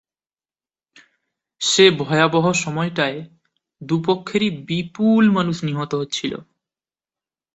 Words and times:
সে 1.61 1.85
ভয়াবহ 1.99 2.45
সময়টায় 2.57 3.19
দু-পক্ষেরই 3.81 4.49
বিপুল 4.67 5.23
মানুষ 5.31 5.57
নিহত 5.63 5.91
হচ্ছিল। 5.95 6.33